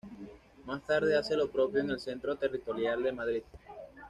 [0.65, 3.43] Más tarde hace lo propio en el Centro Territorial de Madrid.